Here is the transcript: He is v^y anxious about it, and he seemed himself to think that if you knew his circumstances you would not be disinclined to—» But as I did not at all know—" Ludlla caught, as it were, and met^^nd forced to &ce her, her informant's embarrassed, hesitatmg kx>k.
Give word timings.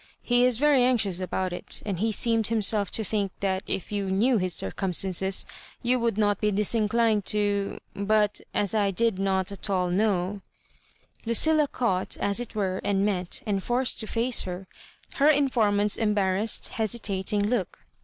He 0.23 0.45
is 0.45 0.57
v^y 0.59 0.79
anxious 0.79 1.19
about 1.19 1.53
it, 1.53 1.83
and 1.85 1.99
he 1.99 2.11
seemed 2.11 2.47
himself 2.47 2.89
to 2.89 3.03
think 3.03 3.31
that 3.41 3.61
if 3.67 3.91
you 3.91 4.09
knew 4.09 4.39
his 4.39 4.55
circumstances 4.55 5.45
you 5.83 5.99
would 5.99 6.17
not 6.17 6.41
be 6.41 6.49
disinclined 6.51 7.23
to—» 7.25 7.77
But 7.95 8.41
as 8.51 8.73
I 8.73 8.89
did 8.89 9.19
not 9.19 9.51
at 9.51 9.69
all 9.69 9.91
know—" 9.91 10.41
Ludlla 11.27 11.71
caught, 11.71 12.17
as 12.17 12.39
it 12.39 12.55
were, 12.55 12.81
and 12.83 13.07
met^^nd 13.07 13.61
forced 13.61 13.99
to 13.99 14.07
&ce 14.07 14.41
her, 14.45 14.65
her 15.17 15.27
informant's 15.27 15.97
embarrassed, 15.97 16.71
hesitatmg 16.77 17.25
kx>k. 17.49 17.67